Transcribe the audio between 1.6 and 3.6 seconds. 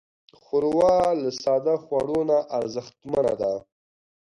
خوړو نه ارزښتمنه ده.